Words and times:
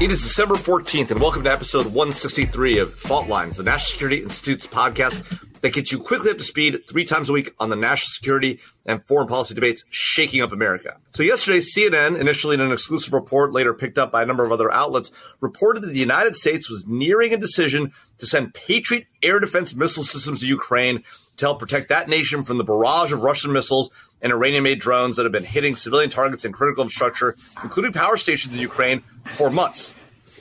It 0.00 0.10
is 0.10 0.22
December 0.22 0.54
14th, 0.54 1.10
and 1.10 1.20
welcome 1.20 1.44
to 1.44 1.52
episode 1.52 1.84
163 1.84 2.78
of 2.78 2.94
Fault 2.94 3.28
Lines, 3.28 3.58
the 3.58 3.62
National 3.62 3.90
Security 3.90 4.22
Institute's 4.22 4.66
podcast 4.66 5.22
that 5.60 5.74
gets 5.74 5.92
you 5.92 5.98
quickly 5.98 6.30
up 6.30 6.38
to 6.38 6.42
speed 6.42 6.88
three 6.88 7.04
times 7.04 7.28
a 7.28 7.34
week 7.34 7.54
on 7.58 7.68
the 7.68 7.76
national 7.76 8.08
security 8.08 8.60
and 8.86 9.04
foreign 9.04 9.28
policy 9.28 9.52
debates 9.52 9.84
shaking 9.90 10.40
up 10.40 10.52
America. 10.52 10.96
So 11.10 11.22
yesterday, 11.22 11.58
CNN, 11.58 12.18
initially 12.18 12.54
in 12.54 12.62
an 12.62 12.72
exclusive 12.72 13.12
report, 13.12 13.52
later 13.52 13.74
picked 13.74 13.98
up 13.98 14.10
by 14.10 14.22
a 14.22 14.26
number 14.26 14.42
of 14.42 14.52
other 14.52 14.72
outlets, 14.72 15.12
reported 15.40 15.80
that 15.80 15.92
the 15.92 15.98
United 15.98 16.34
States 16.34 16.70
was 16.70 16.86
nearing 16.86 17.34
a 17.34 17.36
decision 17.36 17.92
to 18.20 18.26
send 18.26 18.54
Patriot 18.54 19.06
air 19.22 19.38
defense 19.38 19.74
missile 19.74 20.02
systems 20.02 20.40
to 20.40 20.46
Ukraine 20.46 21.04
to 21.36 21.44
help 21.44 21.58
protect 21.58 21.90
that 21.90 22.08
nation 22.08 22.42
from 22.42 22.56
the 22.56 22.64
barrage 22.64 23.12
of 23.12 23.20
Russian 23.20 23.52
missiles 23.52 23.90
and 24.22 24.32
Iranian 24.32 24.62
made 24.62 24.80
drones 24.80 25.16
that 25.16 25.24
have 25.24 25.32
been 25.32 25.44
hitting 25.44 25.76
civilian 25.76 26.10
targets 26.10 26.44
and 26.44 26.52
critical 26.54 26.82
infrastructure, 26.82 27.36
including 27.62 27.92
power 27.92 28.16
stations 28.16 28.54
in 28.54 28.60
Ukraine, 28.60 29.02
for 29.30 29.50
months. 29.50 29.94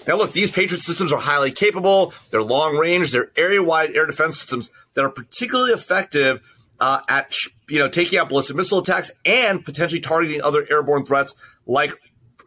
Now, 0.07 0.15
look, 0.15 0.33
these 0.33 0.51
Patriot 0.51 0.81
systems 0.81 1.11
are 1.11 1.19
highly 1.19 1.51
capable, 1.51 2.13
they're 2.31 2.41
long 2.41 2.77
range, 2.77 3.11
they're 3.11 3.31
area 3.35 3.61
wide 3.61 3.95
air 3.95 4.05
defense 4.05 4.37
systems 4.37 4.71
that 4.93 5.03
are 5.03 5.09
particularly 5.09 5.71
effective 5.71 6.41
uh, 6.79 7.01
at 7.07 7.35
you 7.67 7.77
know 7.77 7.89
taking 7.89 8.17
out 8.17 8.29
ballistic 8.29 8.55
missile 8.55 8.79
attacks 8.79 9.11
and 9.25 9.63
potentially 9.63 9.99
targeting 9.99 10.41
other 10.41 10.65
airborne 10.71 11.05
threats 11.05 11.35
like 11.67 11.91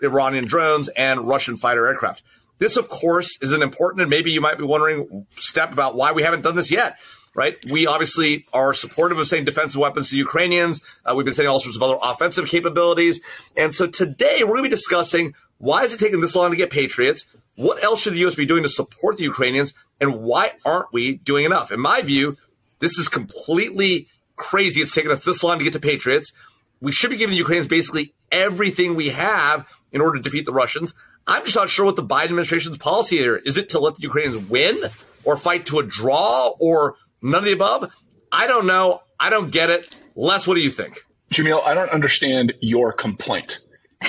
Iranian 0.02 0.46
drones 0.46 0.88
and 0.88 1.28
Russian 1.28 1.56
fighter 1.56 1.86
aircraft. 1.86 2.22
This, 2.58 2.76
of 2.76 2.88
course, 2.88 3.38
is 3.42 3.52
an 3.52 3.62
important 3.62 4.02
and 4.02 4.10
maybe 4.10 4.32
you 4.32 4.40
might 4.40 4.58
be 4.58 4.64
wondering 4.64 5.26
step 5.36 5.72
about 5.72 5.94
why 5.94 6.12
we 6.12 6.22
haven't 6.22 6.42
done 6.42 6.56
this 6.56 6.70
yet 6.70 6.98
right? 7.34 7.56
We 7.70 7.86
obviously 7.86 8.46
are 8.52 8.74
supportive 8.74 9.18
of 9.18 9.26
sending 9.26 9.44
defensive 9.44 9.80
weapons 9.80 10.10
to 10.10 10.16
Ukrainians. 10.16 10.82
Uh, 11.04 11.14
we've 11.16 11.24
been 11.24 11.34
sending 11.34 11.50
all 11.50 11.60
sorts 11.60 11.76
of 11.76 11.82
other 11.82 11.98
offensive 12.02 12.46
capabilities. 12.46 13.20
And 13.56 13.74
so 13.74 13.86
today 13.86 14.38
we're 14.40 14.50
going 14.50 14.64
to 14.64 14.68
be 14.70 14.76
discussing 14.76 15.34
why 15.58 15.84
is 15.84 15.94
it 15.94 16.00
taking 16.00 16.20
this 16.20 16.34
long 16.34 16.50
to 16.50 16.56
get 16.56 16.70
Patriots? 16.70 17.24
What 17.54 17.82
else 17.84 18.00
should 18.00 18.14
the 18.14 18.18
U.S. 18.20 18.34
be 18.34 18.46
doing 18.46 18.62
to 18.62 18.68
support 18.68 19.16
the 19.16 19.24
Ukrainians? 19.24 19.74
And 20.00 20.22
why 20.22 20.52
aren't 20.64 20.92
we 20.92 21.14
doing 21.14 21.44
enough? 21.44 21.70
In 21.70 21.80
my 21.80 22.02
view, 22.02 22.36
this 22.80 22.98
is 22.98 23.08
completely 23.08 24.08
crazy. 24.36 24.80
It's 24.80 24.94
taken 24.94 25.10
us 25.10 25.24
this 25.24 25.44
long 25.44 25.58
to 25.58 25.64
get 25.64 25.72
to 25.74 25.80
Patriots. 25.80 26.32
We 26.80 26.90
should 26.90 27.10
be 27.10 27.16
giving 27.16 27.32
the 27.32 27.38
Ukrainians 27.38 27.68
basically 27.68 28.12
everything 28.32 28.96
we 28.96 29.10
have 29.10 29.66
in 29.92 30.00
order 30.00 30.16
to 30.16 30.22
defeat 30.22 30.46
the 30.46 30.52
Russians. 30.52 30.94
I'm 31.26 31.44
just 31.44 31.54
not 31.54 31.68
sure 31.68 31.86
what 31.86 31.96
the 31.96 32.02
Biden 32.02 32.24
administration's 32.24 32.78
policy 32.78 33.18
here 33.18 33.36
is. 33.36 33.56
It 33.56 33.68
to 33.70 33.78
let 33.78 33.96
the 33.96 34.02
Ukrainians 34.02 34.48
win 34.48 34.78
or 35.22 35.36
fight 35.36 35.66
to 35.66 35.78
a 35.78 35.86
draw 35.86 36.48
or 36.58 36.96
None 37.22 37.38
of 37.38 37.44
the 37.44 37.52
above? 37.52 37.92
I 38.30 38.46
don't 38.46 38.66
know. 38.66 39.02
I 39.18 39.30
don't 39.30 39.50
get 39.50 39.70
it. 39.70 39.94
Les, 40.16 40.46
what 40.46 40.54
do 40.54 40.60
you 40.60 40.70
think? 40.70 40.98
Jamil, 41.30 41.64
I 41.64 41.74
don't 41.74 41.90
understand 41.90 42.54
your 42.60 42.92
complaint. 42.92 43.60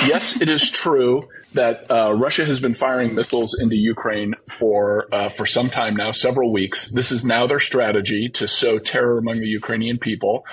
yes, 0.06 0.42
it 0.42 0.50
is 0.50 0.72
true 0.72 1.28
that 1.54 1.90
uh, 1.90 2.14
Russia 2.14 2.46
has 2.46 2.60
been 2.60 2.74
firing 2.74 3.14
missiles 3.14 3.58
into 3.60 3.76
Ukraine 3.76 4.34
for 4.50 5.08
uh, 5.14 5.30
for 5.30 5.46
some 5.46 5.70
time 5.70 5.96
now, 5.96 6.10
several 6.10 6.52
weeks. 6.52 6.88
This 6.92 7.12
is 7.12 7.24
now 7.24 7.46
their 7.46 7.60
strategy 7.60 8.28
to 8.30 8.48
sow 8.48 8.80
terror 8.80 9.20
among 9.20 9.40
the 9.40 9.48
Ukrainian 9.48 10.00
people 10.00 10.46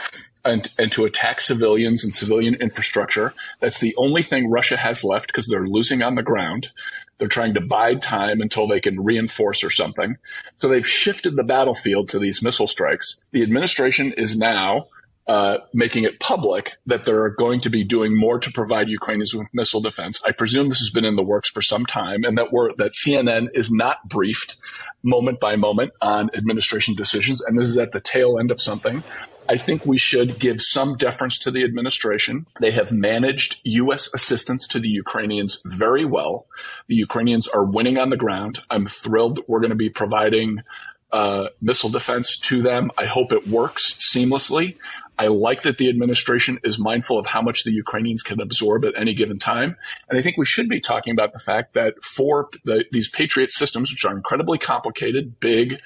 and, 0.44 0.70
and 0.78 0.90
to 0.92 1.04
attack 1.04 1.40
civilians 1.40 2.04
and 2.04 2.14
civilian 2.14 2.54
infrastructure. 2.54 3.34
That's 3.60 3.80
the 3.80 3.94
only 3.96 4.22
thing 4.22 4.50
Russia 4.50 4.76
has 4.76 5.04
left 5.04 5.28
because 5.28 5.46
they're 5.46 5.66
losing 5.66 6.02
on 6.02 6.14
the 6.14 6.22
ground. 6.22 6.70
They're 7.18 7.28
trying 7.28 7.54
to 7.54 7.60
bide 7.60 8.00
time 8.00 8.40
until 8.40 8.66
they 8.66 8.80
can 8.80 9.02
reinforce 9.04 9.62
or 9.62 9.70
something. 9.70 10.16
So 10.56 10.68
they've 10.68 10.88
shifted 10.88 11.36
the 11.36 11.44
battlefield 11.44 12.08
to 12.10 12.18
these 12.18 12.42
missile 12.42 12.66
strikes. 12.66 13.18
The 13.32 13.42
administration 13.42 14.12
is 14.12 14.36
now 14.36 14.88
uh, 15.30 15.58
making 15.72 16.02
it 16.02 16.18
public 16.18 16.72
that 16.86 17.04
they're 17.04 17.28
going 17.28 17.60
to 17.60 17.70
be 17.70 17.84
doing 17.84 18.18
more 18.18 18.40
to 18.40 18.50
provide 18.50 18.88
Ukrainians 18.88 19.32
with 19.32 19.46
missile 19.54 19.80
defense. 19.80 20.20
I 20.26 20.32
presume 20.32 20.68
this 20.68 20.80
has 20.80 20.90
been 20.90 21.04
in 21.04 21.14
the 21.14 21.22
works 21.22 21.48
for 21.48 21.62
some 21.62 21.86
time, 21.86 22.24
and 22.24 22.36
that 22.36 22.52
we're, 22.52 22.74
that 22.78 22.94
CNN 23.06 23.46
is 23.54 23.70
not 23.70 24.08
briefed 24.08 24.56
moment 25.04 25.38
by 25.38 25.54
moment 25.54 25.92
on 26.02 26.30
administration 26.34 26.96
decisions, 26.96 27.40
and 27.42 27.56
this 27.56 27.68
is 27.68 27.78
at 27.78 27.92
the 27.92 28.00
tail 28.00 28.40
end 28.40 28.50
of 28.50 28.60
something. 28.60 29.04
I 29.48 29.56
think 29.56 29.86
we 29.86 29.98
should 29.98 30.40
give 30.40 30.60
some 30.60 30.96
deference 30.96 31.38
to 31.38 31.52
the 31.52 31.62
administration. 31.62 32.46
They 32.60 32.72
have 32.72 32.90
managed 32.90 33.60
U.S. 33.62 34.10
assistance 34.12 34.66
to 34.66 34.80
the 34.80 34.88
Ukrainians 34.88 35.62
very 35.64 36.04
well. 36.04 36.46
The 36.88 36.96
Ukrainians 36.96 37.46
are 37.46 37.64
winning 37.64 37.98
on 37.98 38.10
the 38.10 38.16
ground. 38.16 38.62
I'm 38.68 38.88
thrilled 38.88 39.44
we're 39.46 39.60
going 39.60 39.70
to 39.70 39.76
be 39.76 39.90
providing 39.90 40.64
uh, 41.12 41.48
missile 41.60 41.90
defense 41.90 42.36
to 42.36 42.62
them. 42.62 42.90
I 42.96 43.06
hope 43.06 43.32
it 43.32 43.48
works 43.48 43.94
seamlessly. 44.14 44.76
I 45.20 45.26
like 45.26 45.64
that 45.64 45.76
the 45.76 45.90
administration 45.90 46.60
is 46.64 46.78
mindful 46.78 47.18
of 47.18 47.26
how 47.26 47.42
much 47.42 47.64
the 47.64 47.72
Ukrainians 47.72 48.22
can 48.22 48.40
absorb 48.40 48.86
at 48.86 48.94
any 48.96 49.12
given 49.12 49.38
time. 49.38 49.76
And 50.08 50.18
I 50.18 50.22
think 50.22 50.38
we 50.38 50.46
should 50.46 50.66
be 50.66 50.80
talking 50.80 51.12
about 51.12 51.34
the 51.34 51.38
fact 51.38 51.74
that 51.74 52.02
for 52.02 52.48
the, 52.64 52.86
these 52.90 53.10
Patriot 53.10 53.52
systems, 53.52 53.90
which 53.90 54.06
are 54.06 54.16
incredibly 54.16 54.56
complicated, 54.56 55.38
big, 55.38 55.78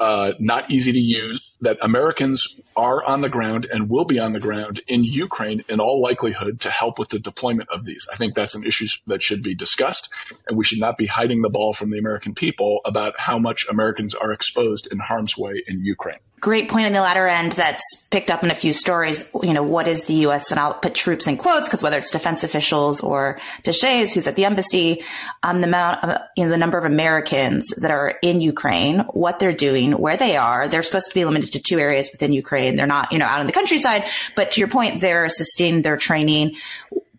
uh, 0.00 0.32
not 0.40 0.68
easy 0.72 0.90
to 0.90 0.98
use, 0.98 1.52
that 1.60 1.78
Americans 1.82 2.58
are 2.74 3.04
on 3.04 3.20
the 3.20 3.28
ground 3.28 3.68
and 3.72 3.88
will 3.88 4.06
be 4.06 4.18
on 4.18 4.32
the 4.32 4.40
ground 4.40 4.82
in 4.88 5.04
Ukraine 5.04 5.62
in 5.68 5.78
all 5.78 6.02
likelihood 6.02 6.58
to 6.62 6.70
help 6.70 6.98
with 6.98 7.10
the 7.10 7.20
deployment 7.20 7.68
of 7.70 7.84
these. 7.84 8.08
I 8.12 8.16
think 8.16 8.34
that's 8.34 8.56
an 8.56 8.64
issue 8.64 8.88
that 9.06 9.22
should 9.22 9.44
be 9.44 9.54
discussed, 9.54 10.12
and 10.48 10.58
we 10.58 10.64
should 10.64 10.80
not 10.80 10.98
be 10.98 11.06
hiding 11.06 11.42
the 11.42 11.48
ball 11.48 11.74
from 11.74 11.90
the 11.90 11.98
American 11.98 12.34
people 12.34 12.80
about 12.84 13.14
how 13.18 13.38
much 13.38 13.66
Americans 13.70 14.16
are 14.16 14.32
exposed 14.32 14.88
in 14.90 14.98
harm's 14.98 15.38
way 15.38 15.62
in 15.68 15.84
Ukraine 15.84 16.18
great 16.40 16.70
point 16.70 16.86
in 16.86 16.92
the 16.92 17.00
latter 17.00 17.26
end 17.26 17.52
that's 17.52 18.06
picked 18.10 18.30
up 18.30 18.42
in 18.42 18.50
a 18.50 18.54
few 18.54 18.72
stories. 18.72 19.30
You 19.42 19.52
know, 19.52 19.62
what 19.62 19.86
is 19.86 20.06
the 20.06 20.14
U.S. 20.14 20.50
and 20.50 20.58
I'll 20.58 20.74
put 20.74 20.94
troops 20.94 21.26
in 21.26 21.36
quotes 21.36 21.68
because 21.68 21.82
whether 21.82 21.98
it's 21.98 22.10
defense 22.10 22.42
officials 22.42 23.00
or 23.00 23.38
Deshaies, 23.62 24.14
who's 24.14 24.26
at 24.26 24.36
the 24.36 24.46
embassy, 24.46 25.04
um, 25.42 25.60
the 25.60 25.66
amount 25.66 26.02
of, 26.02 26.18
you 26.36 26.44
know, 26.44 26.50
the 26.50 26.56
number 26.56 26.78
of 26.78 26.84
Americans 26.84 27.68
that 27.76 27.90
are 27.90 28.18
in 28.22 28.40
Ukraine, 28.40 29.00
what 29.10 29.38
they're 29.38 29.52
doing, 29.52 29.92
where 29.92 30.16
they 30.16 30.36
are. 30.36 30.66
They're 30.66 30.82
supposed 30.82 31.10
to 31.10 31.14
be 31.14 31.24
limited 31.24 31.52
to 31.52 31.62
two 31.62 31.78
areas 31.78 32.08
within 32.10 32.32
Ukraine. 32.32 32.76
They're 32.76 32.86
not, 32.86 33.12
you 33.12 33.18
know, 33.18 33.26
out 33.26 33.40
in 33.40 33.46
the 33.46 33.52
countryside. 33.52 34.04
But 34.34 34.52
to 34.52 34.60
your 34.60 34.68
point, 34.68 35.00
they're 35.00 35.24
assisting 35.24 35.82
they're 35.82 35.96
training 35.96 36.56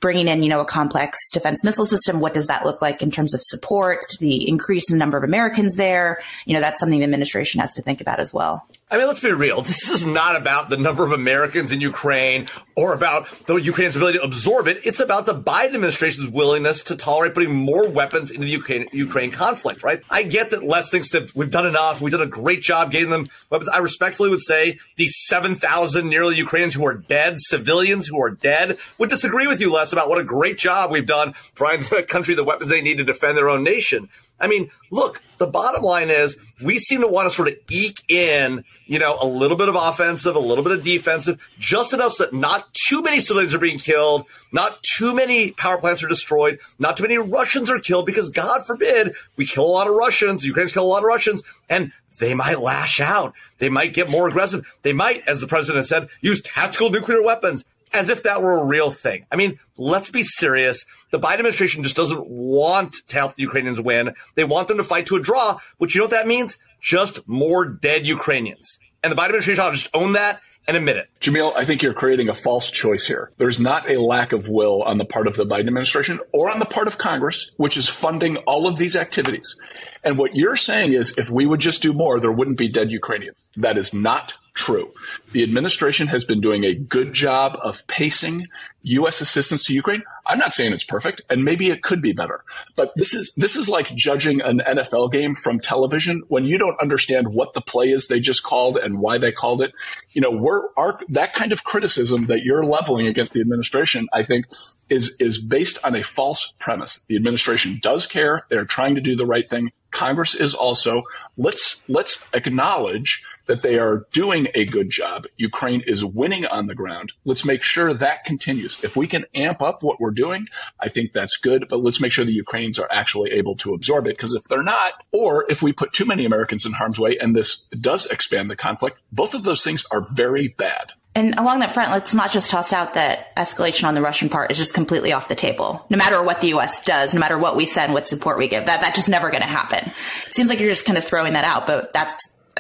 bringing 0.02 0.28
in, 0.28 0.42
you 0.42 0.50
know, 0.50 0.60
a 0.60 0.66
complex 0.66 1.30
defense 1.30 1.64
missile 1.64 1.86
system. 1.86 2.20
What 2.20 2.34
does 2.34 2.48
that 2.48 2.66
look 2.66 2.82
like 2.82 3.04
in 3.04 3.12
terms 3.12 3.36
of 3.36 3.42
support, 3.44 4.00
the 4.20 4.50
increase 4.50 4.90
in 4.90 4.98
the 4.98 5.00
number 5.00 5.16
of 5.16 5.24
Americans 5.24 5.76
there? 5.76 6.22
You 6.46 6.56
know, 6.56 6.60
that's 6.60 6.80
something 6.80 6.98
the 6.98 7.06
administration 7.06 7.62
has 7.62 7.74
to 7.74 7.84
think 7.84 8.02
about 8.02 8.20
as 8.20 8.34
well. 8.34 8.68
I 8.92 8.98
mean, 8.98 9.08
let's 9.08 9.22
be 9.22 9.32
real. 9.32 9.62
This 9.62 9.90
is 9.90 10.06
not 10.06 10.36
about 10.36 10.70
the 10.70 10.76
number 10.76 11.06
of 11.06 11.14
Americans 11.14 11.72
in 11.72 11.80
Ukraine 11.80 12.50
or 12.76 12.94
about 12.94 13.30
the 13.46 13.56
Ukraine's 13.56 13.96
ability 13.96 14.18
to 14.18 14.24
absorb 14.26 14.68
it. 14.68 14.82
It's 14.84 15.00
about 15.00 15.26
the 15.26 15.34
Biden 15.34 15.76
administration's 15.76 16.28
willingness 16.28 16.84
to 16.84 16.98
tolerate 16.98 17.34
putting 17.34 17.56
more 17.56 17.88
weapons 17.88 18.32
into 18.32 18.46
the 18.46 18.52
Ukraine, 18.52 18.88
Ukraine 18.92 19.32
conflict, 19.32 19.82
right? 19.82 20.02
I 20.10 20.24
get 20.24 20.50
that 20.50 20.66
Les 20.66 20.90
thinks 20.90 21.12
that 21.12 21.34
we've 21.34 21.50
done 21.50 21.66
enough. 21.66 22.02
We've 22.02 22.12
done 22.12 22.20
a 22.20 22.28
great 22.28 22.62
job 22.62 22.92
getting 22.92 23.10
them 23.10 23.28
weapons. 23.50 23.70
I 23.70 23.78
respectfully 23.78 24.30
would 24.30 24.42
say 24.42 24.78
the 24.98 25.08
7,000 25.08 26.10
nearly 26.10 26.36
Ukrainians 26.36 26.74
who 26.74 26.86
are 26.86 26.96
dead, 26.96 27.36
civilians 27.38 28.08
who 28.08 28.22
are 28.22 28.32
dead, 28.32 28.78
would 28.98 29.10
disagree 29.10 29.48
with 29.48 29.62
you, 29.62 29.72
Les, 29.72 29.94
about 29.94 30.10
what 30.10 30.20
a 30.20 30.26
great 30.26 30.58
job 30.58 30.92
we've 30.92 31.08
done 31.08 31.34
providing 31.56 31.86
the 31.86 32.04
country 32.10 32.36
the 32.36 32.44
weapons 32.44 32.70
they 32.70 32.82
need 32.82 32.98
to 32.98 33.06
defend 33.06 33.38
their 33.38 33.50
own 33.50 33.64
nation. 33.64 34.10
I 34.42 34.48
mean, 34.48 34.72
look, 34.90 35.22
the 35.38 35.48
bottom 35.48 35.84
line 35.84 36.10
is 36.10 36.36
we 36.64 36.80
seem 36.80 37.02
to 37.02 37.08
want 37.08 37.30
to 37.30 37.34
sort 37.34 37.48
of 37.48 37.56
eke 37.70 38.04
in, 38.10 38.66
you 38.86 39.00
know, 39.00 39.18
a 39.22 39.26
little 39.26 39.56
bit 39.56 39.70
of 39.70 39.76
offensive, 39.76 40.36
a 40.36 40.40
little 40.40 40.64
bit 40.64 40.74
of 40.74 40.84
defensive, 40.84 41.50
just 41.60 41.94
enough 41.94 42.14
so 42.14 42.26
that 42.26 42.34
not 42.34 42.68
too 42.88 43.02
many 43.02 43.20
civilians 43.20 43.54
are 43.54 43.60
being 43.60 43.78
killed, 43.78 44.26
not 44.52 44.82
too 44.98 45.14
many 45.14 45.52
power 45.52 45.78
plants 45.78 46.04
are 46.04 46.08
destroyed, 46.08 46.60
not 46.80 46.98
too 46.98 47.04
many 47.04 47.18
Russians 47.18 47.70
are 47.70 47.80
killed, 47.80 48.06
because 48.06 48.30
God 48.30 48.66
forbid 48.66 49.14
we 49.36 49.46
kill 49.46 49.66
a 49.66 49.68
lot 49.68 49.88
of 49.88 49.94
Russians, 49.94 50.46
Ukrainians 50.46 50.74
kill 50.74 50.84
a 50.84 50.86
lot 50.86 51.04
of 51.04 51.06
Russians, 51.06 51.44
and 51.70 51.92
they 52.20 52.34
might 52.34 52.60
lash 52.60 53.00
out. 53.00 53.34
They 53.60 53.70
might 53.70 53.94
get 53.94 54.10
more 54.10 54.28
aggressive. 54.28 54.68
They 54.82 54.94
might, 54.94 55.28
as 55.28 55.40
the 55.40 55.48
president 55.48 55.86
said, 55.86 56.10
use 56.20 56.42
tactical 56.42 56.90
nuclear 56.90 57.22
weapons 57.22 57.64
as 57.94 58.10
if 58.10 58.24
that 58.24 58.42
were 58.42 58.58
a 58.58 58.64
real 58.64 58.92
thing. 58.92 59.26
I 59.32 59.36
mean, 59.36 59.60
let's 59.78 60.12
be 60.12 60.24
serious. 60.24 60.86
The 61.12 61.20
Biden 61.20 61.34
administration 61.34 61.84
just 61.84 61.96
doesn't 61.96 62.28
want 62.28 62.96
to 63.08 63.16
help 63.16 63.36
the 63.36 63.42
Ukrainians 63.42 63.82
win. 63.82 64.14
They 64.36 64.44
want 64.44 64.68
them 64.68 64.78
to 64.78 64.84
fight 64.84 65.08
to 65.08 65.16
a 65.16 65.22
draw, 65.22 65.60
which 65.78 65.96
you 65.96 66.00
know 66.00 66.06
what 66.06 66.12
that 66.12 66.28
means? 66.28 66.58
Just 66.82 67.28
more 67.28 67.66
dead 67.66 68.08
Ukrainians. 68.08 68.80
And 69.04 69.12
the 69.12 69.16
Biden 69.16 69.26
administration 69.26 69.64
ought 69.64 69.72
to 69.72 69.78
just 69.78 69.90
own 69.94 70.14
that 70.14 70.42
and 70.68 70.78
admit 70.78 70.96
it. 70.96 71.10
Jamil, 71.20 71.56
I 71.56 71.66
think 71.66 71.82
you're 71.82 71.94
creating 71.94 72.30
a 72.30 72.34
false 72.34 72.70
choice 72.70 73.06
here. 73.06 73.32
There's 73.38 73.60
not 73.60 73.90
a 73.90 74.00
lack 74.00 74.32
of 74.32 74.48
will 74.48 74.84
on 74.84 74.98
the 75.00 75.06
part 75.06 75.28
of 75.28 75.36
the 75.36 75.46
Biden 75.46 75.68
administration 75.68 76.20
or 76.32 76.50
on 76.50 76.60
the 76.60 76.66
part 76.66 76.88
of 76.88 76.98
Congress, 76.98 77.52
which 77.58 77.78
is 77.78 77.90
funding 77.90 78.38
all 78.38 78.68
of 78.68 78.78
these 78.78 78.96
activities. 78.96 79.56
And 80.04 80.18
what 80.18 80.36
you're 80.36 80.56
saying 80.56 80.94
is 80.94 81.18
if 81.18 81.30
we 81.30 81.46
would 81.46 81.60
just 81.60 81.82
do 81.82 81.94
more, 81.94 82.20
there 82.20 82.32
wouldn't 82.32 82.58
be 82.58 82.70
dead 82.70 82.92
Ukrainians. 82.92 83.44
That 83.58 83.78
is 83.78 83.94
not 83.94 84.34
true. 84.62 84.94
The 85.32 85.44
administration 85.44 86.08
has 86.08 86.24
been 86.24 86.40
doing 86.40 86.64
a 86.64 86.76
good 86.76 87.14
job 87.14 87.58
of 87.64 87.86
pacing 87.88 88.48
U.S. 88.84 89.22
assistance 89.22 89.66
to 89.66 89.74
Ukraine. 89.74 90.04
I'm 90.26 90.40
not 90.40 90.54
saying 90.54 90.74
it's 90.74 90.84
perfect, 90.84 91.22
and 91.30 91.44
maybe 91.44 91.70
it 91.70 91.84
could 91.84 92.02
be 92.02 92.14
better. 92.14 92.44
But 92.76 92.92
this 92.96 93.14
is 93.14 93.32
this 93.36 93.56
is 93.56 93.70
like 93.70 93.94
judging 93.96 94.42
an 94.42 94.62
NFL 94.68 95.12
game 95.12 95.36
from 95.36 95.60
television 95.60 96.24
when 96.28 96.46
you 96.46 96.58
don't 96.58 96.80
understand 96.82 97.30
what 97.30 97.54
the 97.54 97.62
play 97.62 97.88
is 97.88 98.08
they 98.08 98.20
just 98.20 98.44
called 98.44 98.78
and 98.78 99.00
why 99.00 99.18
they 99.18 99.32
called 99.32 99.62
it. 99.62 99.74
You 100.12 100.22
know, 100.22 100.32
we're 100.32 100.64
our 100.78 101.00
that 101.10 101.34
kind 101.34 101.52
of 101.52 101.64
criticism 101.64 102.28
that 102.28 102.44
you're 102.44 102.64
leveling 102.64 103.08
against 103.08 103.34
the 103.34 103.42
administration, 103.42 104.08
I 104.14 104.24
think, 104.24 104.46
is 104.90 105.16
is 105.20 105.40
based 105.40 105.78
on 105.84 105.96
a 105.96 106.04
false 106.04 106.54
premise. 106.60 107.04
The 107.08 107.16
administration 107.16 107.80
does 107.82 108.06
care; 108.06 108.46
they're 108.50 108.66
trying 108.66 108.96
to 108.96 109.02
do 109.02 109.16
the 109.16 109.26
right 109.26 109.50
thing. 109.50 109.72
Congress 109.92 110.34
is 110.36 110.56
also. 110.56 111.04
Let's 111.38 111.84
let's 111.88 112.26
acknowledge 112.34 113.24
that 113.48 113.62
they 113.62 113.78
are 113.78 114.06
doing 114.12 114.48
a 114.56 114.66
good 114.66 114.90
job. 114.90 115.26
Ukraine 115.38 115.84
is 115.86 116.06
winning 116.06 116.46
on 116.46 116.68
the 116.68 116.76
ground. 116.76 117.12
Let's 117.26 117.46
make 117.46 117.64
sure 117.64 117.94
that 117.94 118.24
continues. 118.24 118.71
If 118.84 118.96
we 118.96 119.08
can 119.08 119.26
amp 119.34 119.62
up 119.62 119.84
what 119.84 120.00
we're 120.00 120.12
doing, 120.12 120.48
I 120.80 120.90
think 120.90 121.14
that's 121.14 121.38
good. 121.38 121.68
But 121.70 121.78
let's 121.78 122.02
make 122.02 122.12
sure 122.12 122.26
the 122.26 122.34
Ukrainians 122.34 122.80
are 122.80 122.90
actually 122.92 123.32
able 123.32 123.56
to 123.58 123.74
absorb 123.74 124.08
it. 124.08 124.18
Because 124.18 124.34
if 124.34 124.44
they're 124.46 124.64
not, 124.64 124.94
or 125.12 125.46
if 125.50 125.62
we 125.62 125.74
put 125.74 125.94
too 125.94 126.06
many 126.06 126.26
Americans 126.26 126.66
in 126.66 126.74
harm's 126.74 127.00
way 127.00 127.18
and 127.20 127.36
this 127.36 127.68
does 127.80 128.06
expand 128.08 128.50
the 128.50 128.56
conflict, 128.56 129.00
both 129.12 129.34
of 129.34 129.44
those 129.44 129.64
things 129.64 129.86
are 129.92 130.08
very 130.12 130.50
bad. 130.50 130.94
And 131.14 131.38
along 131.38 131.60
that 131.60 131.74
front, 131.74 131.92
let's 131.92 132.14
not 132.14 132.32
just 132.32 132.50
toss 132.50 132.72
out 132.72 132.94
that 132.94 133.36
escalation 133.36 133.86
on 133.86 133.96
the 133.96 134.02
Russian 134.02 134.30
part 134.30 134.50
is 134.50 134.58
just 134.58 134.74
completely 134.74 135.12
off 135.12 135.28
the 135.28 135.36
table. 135.36 135.86
No 135.90 135.98
matter 135.98 136.24
what 136.24 136.40
the 136.40 136.50
U.S. 136.50 136.86
does, 136.86 137.14
no 137.14 137.20
matter 137.20 137.38
what 137.38 137.58
we 137.58 137.66
send, 137.66 137.92
what 137.94 138.08
support 138.08 138.38
we 138.38 138.48
give, 138.48 138.66
that 138.66 138.80
that's 138.82 138.96
just 138.96 139.10
never 139.10 139.30
going 139.30 139.42
to 139.42 139.48
happen. 139.48 139.92
It 140.26 140.34
seems 140.34 140.50
like 140.50 140.60
you're 140.60 140.70
just 140.70 140.86
kind 140.86 140.98
of 140.98 141.04
throwing 141.04 141.34
that 141.34 141.44
out, 141.44 141.68
but 141.68 141.92
that's 141.92 142.16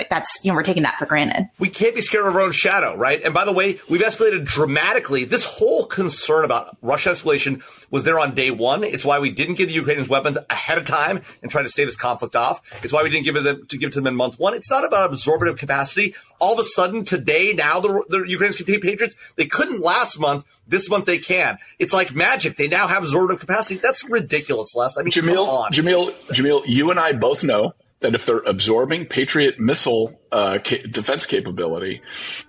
that's 0.09 0.39
you 0.43 0.51
know 0.51 0.55
we're 0.55 0.63
taking 0.63 0.83
that 0.83 0.97
for 0.97 1.05
granted. 1.05 1.49
We 1.59 1.69
can't 1.69 1.95
be 1.95 2.01
scared 2.01 2.25
of 2.25 2.35
our 2.35 2.41
own 2.41 2.51
shadow, 2.51 2.95
right? 2.95 3.21
And 3.23 3.33
by 3.33 3.45
the 3.45 3.51
way, 3.51 3.79
we've 3.89 4.01
escalated 4.01 4.45
dramatically. 4.45 5.25
This 5.25 5.57
whole 5.57 5.85
concern 5.85 6.45
about 6.45 6.77
Russia 6.81 7.09
escalation 7.11 7.63
was 7.89 8.03
there 8.03 8.19
on 8.19 8.33
day 8.33 8.51
one. 8.51 8.83
It's 8.83 9.05
why 9.05 9.19
we 9.19 9.29
didn't 9.29 9.55
give 9.55 9.67
the 9.67 9.75
Ukrainians 9.75 10.09
weapons 10.09 10.37
ahead 10.49 10.77
of 10.77 10.85
time 10.85 11.21
and 11.41 11.51
try 11.51 11.61
to 11.61 11.69
stave 11.69 11.87
this 11.87 11.95
conflict 11.95 12.35
off. 12.35 12.61
It's 12.83 12.93
why 12.93 13.03
we 13.03 13.09
didn't 13.09 13.25
give 13.25 13.35
it 13.35 13.69
to 13.69 13.77
give 13.77 13.91
to 13.91 13.99
them 13.99 14.07
in 14.07 14.15
month 14.15 14.39
one. 14.39 14.53
It's 14.53 14.71
not 14.71 14.85
about 14.85 15.09
absorptive 15.09 15.57
capacity. 15.57 16.15
All 16.39 16.53
of 16.53 16.59
a 16.59 16.63
sudden 16.63 17.03
today, 17.03 17.53
now 17.53 17.79
the, 17.79 18.03
the 18.09 18.23
Ukrainians 18.27 18.57
can 18.57 18.65
take 18.65 18.81
Patriots. 18.81 19.15
They 19.35 19.45
couldn't 19.45 19.81
last 19.81 20.19
month. 20.19 20.45
This 20.67 20.89
month 20.89 21.05
they 21.05 21.19
can. 21.19 21.57
It's 21.79 21.91
like 21.91 22.15
magic. 22.15 22.55
They 22.55 22.67
now 22.67 22.87
have 22.87 23.03
absorptive 23.03 23.39
capacity. 23.39 23.79
That's 23.79 24.03
ridiculous, 24.09 24.73
Les. 24.75 24.97
I 24.97 25.01
mean, 25.01 25.11
Jamil, 25.11 25.67
Jamil, 25.69 26.11
Jamil, 26.29 26.63
you 26.65 26.91
and 26.91 26.99
I 26.99 27.11
both 27.11 27.43
know 27.43 27.73
that 28.01 28.13
if 28.15 28.25
they're 28.25 28.39
absorbing 28.39 29.05
Patriot 29.05 29.59
missile 29.59 30.20
uh, 30.31 30.59
ca- 30.63 30.83
defense 30.83 31.25
capability, 31.25 32.01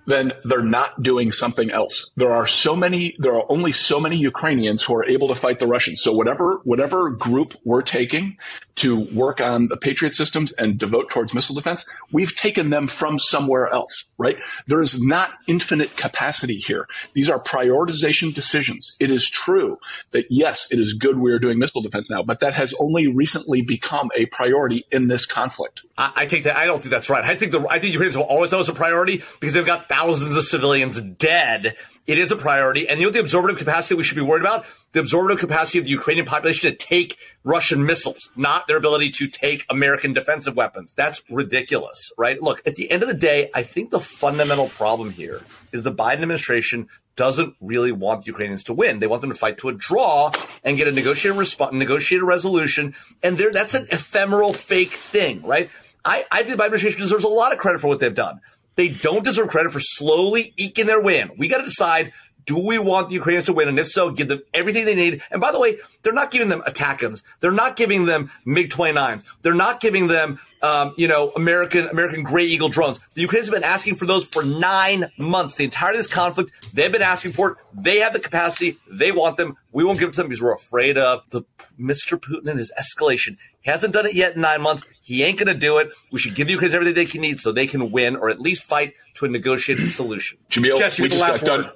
then 0.07 0.33
they're 0.45 0.63
not 0.63 1.03
doing 1.03 1.33
something 1.33 1.71
else. 1.71 2.11
There 2.17 2.33
are 2.33 2.47
so 2.47 2.77
many, 2.77 3.17
there 3.19 3.35
are 3.35 3.45
only 3.49 3.73
so 3.73 3.99
many 3.99 4.17
Ukrainians 4.17 4.83
who 4.83 4.95
are 4.95 5.05
able 5.05 5.29
to 5.29 5.35
fight 5.35 5.59
the 5.59 5.67
Russians. 5.67 6.03
So 6.03 6.13
whatever, 6.13 6.61
whatever 6.65 7.11
group 7.11 7.55
we're 7.65 7.83
taking 7.83 8.37
to 8.77 9.01
work 9.13 9.41
on 9.41 9.69
the 9.69 9.77
Patriot 9.77 10.15
systems 10.15 10.53
and 10.53 10.79
devote 10.79 11.11
towards 11.11 11.35
missile 11.35 11.55
defense, 11.55 11.85
we've 12.11 12.35
taken 12.35 12.71
them 12.71 12.87
from 12.87 13.19
somewhere 13.19 13.69
else, 13.69 14.05
right? 14.17 14.39
There 14.67 14.81
is 14.81 15.03
not 15.03 15.31
infinite 15.47 15.97
capacity 15.97 16.57
here. 16.59 16.87
These 17.15 17.29
are 17.29 17.43
prioritization 17.43 18.33
decisions. 18.33 18.97
It 19.01 19.11
is 19.11 19.29
true 19.29 19.79
that 20.13 20.27
yes, 20.31 20.69
it 20.71 20.79
is 20.79 20.95
good 20.95 21.19
we 21.19 21.33
are 21.33 21.39
doing 21.39 21.59
missile 21.59 21.83
defense 21.83 22.11
now, 22.11 22.23
but 22.23 22.41
that 22.41 22.55
has 22.55 22.75
only 22.79 23.07
recently 23.07 23.63
become 23.63 24.11
a 24.17 24.27
priority 24.27 24.87
in 24.91 25.09
this 25.09 25.27
conflict. 25.27 25.83
I, 25.99 26.13
I 26.17 26.27
take 26.27 26.45
that. 26.45 26.57
I 26.57 26.67
don't 26.67 26.79
think 26.79 26.91
that's 26.91 27.11
right. 27.11 27.25
I 27.25 27.35
think 27.35 27.53
the 27.53 27.72
I 27.73 27.79
think 27.79 27.95
Ukrainians 27.95 28.19
will 28.19 28.25
always 28.25 28.53
know 28.53 28.61
it's 28.61 28.69
a 28.69 28.75
priority 28.75 29.23
because 29.41 29.55
they've 29.55 29.65
got 29.65 29.89
thousands 29.89 30.37
of 30.37 30.45
civilians 30.45 31.01
dead. 31.01 31.75
It 32.07 32.19
is 32.19 32.31
a 32.31 32.37
priority. 32.37 32.87
And 32.87 33.01
you 33.01 33.07
know 33.07 33.13
the 33.13 33.21
absorptive 33.21 33.57
capacity 33.57 33.95
we 33.95 34.03
should 34.05 34.17
be 34.17 34.21
worried 34.21 34.43
about? 34.43 34.67
The 34.93 35.01
absorptive 35.01 35.39
capacity 35.39 35.79
of 35.79 35.87
the 35.87 35.91
Ukrainian 35.91 36.27
population 36.27 36.71
to 36.71 36.77
take 36.77 37.17
Russian 37.45 37.87
missiles, 37.87 38.29
not 38.37 38.67
their 38.67 38.77
ability 38.77 39.09
to 39.13 39.27
take 39.27 39.65
American 39.71 40.13
defensive 40.13 40.55
weapons. 40.55 40.93
That's 40.93 41.23
ridiculous, 41.31 42.13
right? 42.19 42.43
Look, 42.43 42.61
at 42.67 42.75
the 42.75 42.91
end 42.91 43.03
of 43.03 43.09
the 43.09 43.15
day, 43.15 43.51
I 43.55 43.63
think 43.63 43.91
the 43.91 44.01
fundamental 44.01 44.69
problem 44.69 45.11
here 45.11 45.41
is 45.73 45.83
the 45.83 45.95
Biden 45.95 46.15
administration 46.15 46.89
doesn't 47.17 47.55
really 47.61 47.93
want 47.93 48.23
the 48.23 48.27
Ukrainians 48.27 48.65
to 48.65 48.75
win. 48.75 48.99
They 48.99 49.07
want 49.07 49.23
them 49.23 49.31
to 49.31 49.37
fight 49.37 49.57
to 49.59 49.69
a 49.69 49.73
draw 49.73 50.31
and 50.65 50.77
get 50.77 50.89
a 50.89 50.93
negotiated 50.93 51.39
response, 51.39 51.73
negotiated 51.73 52.27
resolution. 52.27 52.95
And 53.23 53.39
there, 53.39 53.51
that's 53.51 53.75
an 53.75 53.87
ephemeral 53.91 54.53
fake 54.53 54.93
thing, 54.93 55.43
right? 55.43 55.71
I, 56.05 56.25
I 56.31 56.43
think 56.43 56.57
the 56.57 56.63
Biden 56.63 56.67
administration 56.67 57.01
deserves 57.01 57.25
a 57.25 57.29
lot 57.29 57.53
of 57.53 57.59
credit 57.59 57.81
for 57.81 57.89
what 57.89 58.01
they've 58.01 58.15
done. 58.15 58.41
They 58.75 58.89
don't 58.89 59.25
deserve 59.25 59.49
credit 59.49 59.71
for 59.73 59.81
slowly 59.81 60.55
eking 60.57 60.87
their 60.87 61.01
win. 61.01 61.31
We 61.37 61.49
got 61.49 61.59
to 61.59 61.65
decide 61.65 62.13
do 62.45 62.59
we 62.59 62.79
want 62.79 63.09
the 63.09 63.15
Ukrainians 63.15 63.47
to 63.47 63.53
win? 63.53 63.69
And 63.69 63.79
if 63.79 63.87
so, 63.89 64.11
give 64.11 64.29
them 64.29 64.43
everything 64.53 64.85
they 64.85 64.95
need. 64.95 65.23
And 65.31 65.41
by 65.41 65.53
the 65.53 65.61
way, 65.61 65.79
they're 66.03 66.13
not 66.13 66.31
giving 66.31 66.49
them 66.49 66.63
ATACMS. 66.63 67.23
They're 67.41 67.53
not 67.53 67.77
giving 67.77 68.05
them 68.05 68.31
MiG 68.45 68.71
29s. 68.71 69.25
They're 69.43 69.55
not 69.55 69.81
giving 69.81 70.09
them, 70.09 70.41
um, 70.63 70.95
you 70.97 71.09
know, 71.09 71.33
American, 71.35 71.89
American 71.89 72.23
Gray 72.23 72.45
Eagle 72.45 72.69
drones. 72.69 73.01
The 73.15 73.21
Ukrainians 73.23 73.49
have 73.49 73.55
been 73.55 73.69
asking 73.69 73.97
for 73.97 74.07
those 74.07 74.25
for 74.25 74.45
nine 74.45 75.11
months. 75.19 75.57
The 75.57 75.65
entirety 75.65 75.99
of 75.99 76.05
this 76.05 76.15
conflict, 76.15 76.53
they've 76.73 76.93
been 76.93 77.03
asking 77.03 77.33
for 77.33 77.53
it. 77.53 77.59
They 77.75 77.99
have 77.99 78.13
the 78.13 78.21
capacity. 78.21 78.79
They 78.91 79.13
want 79.13 79.37
them. 79.37 79.57
We 79.73 79.85
won't 79.85 79.99
give 79.99 80.11
it 80.11 80.13
to 80.13 80.23
them 80.23 80.29
because 80.29 80.43
we're 80.43 80.55
afraid 80.55 80.97
of 80.99 81.23
the 81.31 81.43
Mr. 81.79 82.19
Putin 82.19 82.49
and 82.49 82.59
his 82.59 82.73
escalation. 82.79 83.37
He 83.61 83.71
hasn't 83.71 83.93
done 83.93 84.07
it 84.07 84.15
yet 84.15 84.37
in 84.37 84.43
nine 84.43 84.63
months. 84.63 84.85
He 85.03 85.23
ain't 85.23 85.39
going 85.39 85.53
to 85.53 85.59
do 85.59 85.79
it. 85.79 85.91
We 86.11 86.19
should 86.19 86.35
give 86.35 86.47
the 86.47 86.53
Ukrainians 86.53 86.75
everything 86.75 86.95
they 86.95 87.07
can 87.07 87.21
need 87.21 87.41
so 87.41 87.53
they 87.53 87.67
can 87.67 87.91
win 87.91 88.17
or 88.17 88.31
at 88.31 88.41
least 88.41 88.63
fight 88.63 88.95
to 89.15 89.25
a 89.25 89.29
negotiated 89.29 89.89
solution. 89.89 90.39
Jamil, 90.51 90.79
Jess, 90.79 91.01
we 91.01 91.09
just 91.09 91.25
got 91.25 91.43
word. 91.43 91.65
done. 91.65 91.73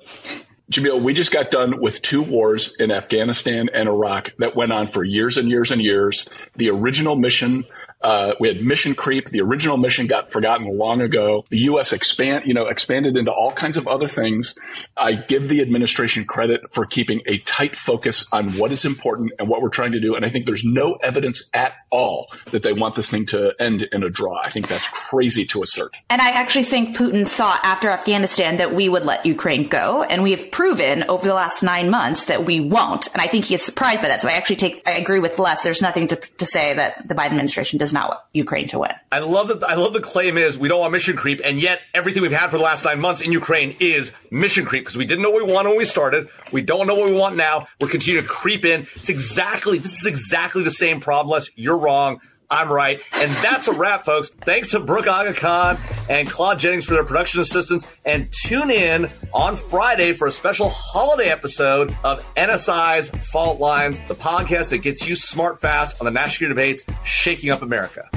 Jamil, 0.71 1.01
we 1.01 1.15
just 1.15 1.31
got 1.31 1.51
done 1.51 1.81
with 1.81 2.03
two 2.03 2.23
wars 2.23 2.75
in 2.79 2.91
Afghanistan 2.91 3.69
and 3.73 3.89
Iraq 3.89 4.33
that 4.39 4.57
went 4.57 4.73
on 4.73 4.89
for 4.89 5.05
years 5.05 5.37
and 5.37 5.49
years 5.49 5.71
and 5.71 5.81
years. 5.81 6.29
The 6.57 6.71
original 6.71 7.15
mission 7.15 7.65
uh, 8.07 8.35
we 8.39 8.49
had 8.49 8.63
mission 8.63 8.95
creep. 8.95 9.31
The 9.31 9.41
original 9.41 9.77
mission 9.77 10.07
got 10.07 10.31
forgotten 10.31 10.67
long 10.79 11.01
ago. 11.01 11.45
The 11.49 11.59
U.S. 11.61 11.93
expand, 11.93 12.45
you 12.47 12.55
know, 12.55 12.67
expanded 12.67 13.17
into 13.17 13.33
all 13.33 13.53
kinds 13.53 13.77
of 13.77 13.89
other 13.89 14.07
things. 14.07 14.55
I 14.97 15.15
give 15.15 15.49
the 15.49 15.61
administration 15.61 16.25
credit 16.25 16.73
for 16.73 16.85
keeping 16.87 17.23
a 17.27 17.39
tight 17.39 17.75
focus 17.75 18.25
on 18.33 18.51
what 18.53 18.71
is 18.71 18.85
important 18.85 19.33
and 19.39 19.49
what 19.49 19.63
we're 19.63 19.71
trying 19.71 19.93
to 19.93 20.01
do. 20.01 20.15
And 20.15 20.25
I 20.25 20.29
think 20.29 20.47
there's 20.47 20.65
no 20.65 20.99
evidence 21.03 21.49
at 21.53 21.73
all 21.91 22.29
that 22.53 22.63
they 22.63 22.73
want 22.73 22.95
this 22.95 23.11
thing 23.11 23.27
to 23.27 23.55
end 23.59 23.83
in 23.83 24.05
a 24.05 24.11
draw. 24.11 24.41
I 24.41 24.51
think 24.51 24.69
that's 24.69 24.89
crazy 24.89 25.45
to 25.47 25.63
assert. 25.63 25.93
And 26.09 26.21
I 26.21 26.31
actually 26.31 26.65
think 26.65 26.97
Putin 26.97 27.27
thought 27.27 27.61
after 27.65 27.89
Afghanistan 27.89 28.59
that 28.59 28.73
we 28.73 28.89
would 28.89 29.05
let 29.05 29.25
Ukraine 29.25 29.67
go. 29.67 30.05
And 30.05 30.23
we 30.23 30.31
have 30.33 30.51
proven 30.57 31.05
over 31.11 31.27
the 31.27 31.35
last 31.35 31.63
nine 31.63 31.91
months 31.91 32.25
that 32.25 32.47
we 32.47 32.61
won't. 32.61 33.09
And 33.13 33.21
I 33.21 33.27
think 33.27 33.45
he 33.45 33.55
is 33.55 33.63
surprised 33.63 34.01
by 34.01 34.09
that. 34.09 34.23
So 34.23 34.29
I 34.29 34.33
actually 34.33 34.57
take, 34.57 34.83
I 34.89 34.93
agree 34.93 35.21
with 35.21 35.39
Les. 35.39 35.63
There's 35.63 35.83
nothing 35.83 36.09
to, 36.09 36.17
to 36.17 36.47
say 36.47 36.73
that 36.73 37.07
the 37.07 37.15
Biden 37.15 37.33
administration 37.33 37.79
does 37.79 37.93
not 37.93 38.09
want 38.09 38.21
Ukraine 38.33 38.67
to 38.69 38.79
win. 38.79 38.93
I 39.13 39.19
love 39.19 39.49
that. 39.49 39.63
I 39.65 39.75
love 39.75 39.93
the 39.93 40.01
claim 40.01 40.39
is 40.39 40.59
we 40.59 40.69
don't 40.69 40.81
want 40.81 40.93
mission 40.93 41.15
creep, 41.15 41.43
and 41.45 41.61
yet 41.61 41.83
everything 41.93 42.23
we've 42.23 42.33
had 42.33 42.49
for 42.49 42.57
the 42.57 42.63
last 42.63 42.87
nine 42.87 43.01
months 43.01 43.21
in 43.21 43.33
Ukraine 43.33 43.77
is 43.81 44.13
mission 44.31 44.65
creep 44.65 44.85
because 44.85 44.97
we 44.97 45.05
didn't 45.05 45.23
know 45.23 45.29
what 45.31 45.45
we 45.45 45.53
wanted 45.53 45.69
when 45.69 45.79
we 45.79 45.85
started. 45.85 46.31
We 46.53 46.63
don't 46.63 46.87
know 46.87 46.95
what 46.95 47.11
we 47.11 47.17
want 47.17 47.37
now. 47.37 47.67
We're 47.79 47.89
continuing 47.89 48.25
to 48.25 48.33
creep 48.33 48.65
in. 48.65 48.87
It's 48.95 49.11
exactly 49.11 49.77
this 49.77 50.01
is 50.01 50.07
exactly 50.07 50.63
the 50.63 50.71
same 50.71 51.01
problem. 51.01 51.43
You're 51.55 51.77
wrong. 51.77 52.23
I'm 52.51 52.71
right. 52.71 53.01
And 53.15 53.31
that's 53.37 53.69
a 53.69 53.73
wrap, 53.73 54.05
folks. 54.05 54.29
Thanks 54.29 54.71
to 54.71 54.81
Brooke 54.81 55.07
Aga 55.07 55.35
Khan 55.35 55.79
and 56.09 56.29
Claude 56.29 56.59
Jennings 56.59 56.85
for 56.85 56.95
their 56.95 57.05
production 57.05 57.41
assistance. 57.41 57.87
And 58.05 58.29
tune 58.45 58.71
in 58.71 59.11
on 59.35 59.57
Friday 59.57 60.13
for 60.13 60.27
a 60.27 60.31
special 60.33 60.69
holiday 60.71 61.29
episode 61.29 61.97
of 62.05 62.25
NSI's 62.35 63.11
Fault 63.31 63.61
Lines, 63.61 64.01
the 64.07 64.15
podcast 64.15 64.71
that 64.71 64.79
gets 64.79 65.09
you 65.09 65.15
smart 65.15 65.61
fast 65.61 66.01
on 66.01 66.05
the 66.05 66.11
national 66.11 66.51
debates 66.51 66.85
shaking 67.05 67.51
up 67.51 67.63
America. 67.63 68.09